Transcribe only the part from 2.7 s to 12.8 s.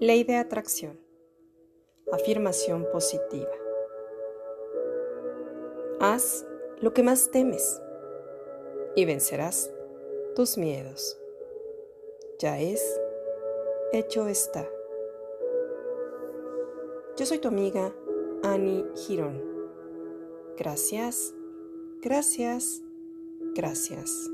positiva. Haz lo que más temes y vencerás tus miedos. Ya